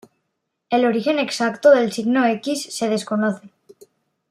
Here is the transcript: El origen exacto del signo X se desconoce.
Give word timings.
El 0.71 0.83
origen 0.85 1.19
exacto 1.19 1.69
del 1.69 1.91
signo 1.91 2.25
X 2.25 2.73
se 2.73 2.89
desconoce. 2.89 3.51